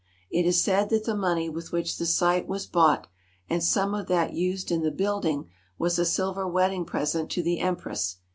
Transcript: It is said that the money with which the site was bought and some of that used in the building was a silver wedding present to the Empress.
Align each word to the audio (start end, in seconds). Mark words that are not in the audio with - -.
It 0.31 0.47
is 0.47 0.59
said 0.59 0.89
that 0.89 1.03
the 1.03 1.15
money 1.15 1.47
with 1.47 1.71
which 1.71 1.99
the 1.99 2.07
site 2.07 2.47
was 2.47 2.65
bought 2.65 3.05
and 3.47 3.63
some 3.63 3.93
of 3.93 4.07
that 4.07 4.33
used 4.33 4.71
in 4.71 4.81
the 4.81 4.89
building 4.89 5.51
was 5.77 5.99
a 5.99 6.05
silver 6.05 6.47
wedding 6.47 6.85
present 6.85 7.29
to 7.33 7.43
the 7.43 7.59
Empress. 7.59 8.17